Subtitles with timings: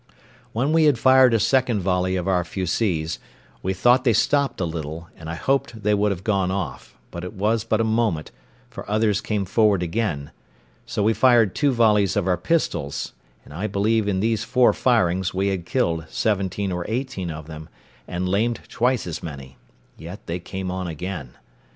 [0.51, 3.19] When we had fired a second volley of our fusees,
[3.61, 7.23] we thought they stopped a little, and I hoped they would have gone off, but
[7.23, 8.31] it was but a moment,
[8.67, 10.31] for others came forward again;
[10.87, 13.13] so we fired two volleys of our pistols;
[13.45, 17.69] and I believe in these four firings we had killed seventeen or eighteen of them,
[18.07, 19.59] and lamed twice as many,
[19.99, 21.37] yet they came on again.